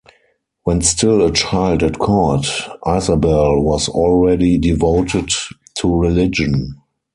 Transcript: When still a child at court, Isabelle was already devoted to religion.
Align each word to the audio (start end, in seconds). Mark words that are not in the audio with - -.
When 0.63 0.81
still 0.81 1.21
a 1.23 1.31
child 1.31 1.83
at 1.83 1.99
court, 1.99 2.47
Isabelle 2.87 3.61
was 3.61 3.87
already 3.87 4.57
devoted 4.57 5.29
to 5.77 5.95
religion. 5.95 6.81